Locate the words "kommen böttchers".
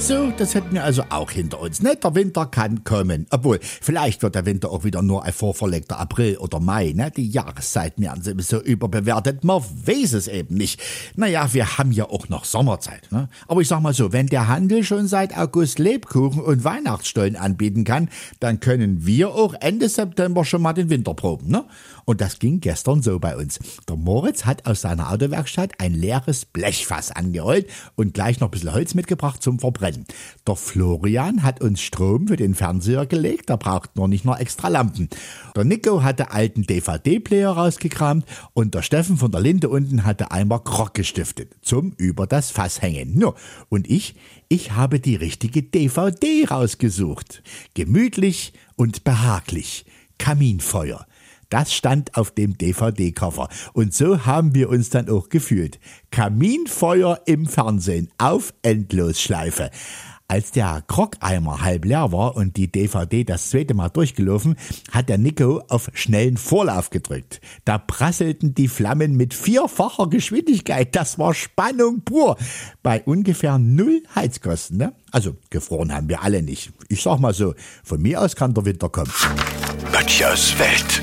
78.90-80.58